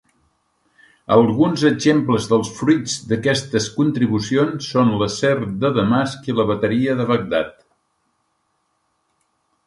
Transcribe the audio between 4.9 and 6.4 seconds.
l'acer de Damasc i